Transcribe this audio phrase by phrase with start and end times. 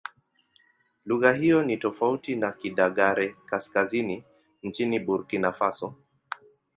[1.05, 4.23] Lugha hiyo ni tofauti na Kidagaare-Kaskazini
[4.63, 5.95] nchini Burkina Faso.